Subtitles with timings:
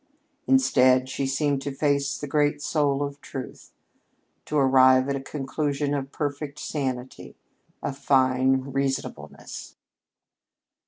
[0.47, 3.71] Instead, she seemed to face the great soul of Truth
[4.45, 7.35] to arrive at a conclusion of perfect sanity,
[7.83, 9.75] of fine reasonableness.